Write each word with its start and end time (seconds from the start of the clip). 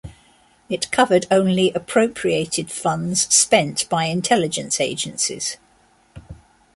It 0.67 0.89
covered 0.91 1.27
only 1.29 1.71
appropriated 1.75 2.71
funds 2.71 3.31
spent 3.31 3.87
by 3.87 4.05
intelligence 4.05 4.79
agencies. 4.81 5.57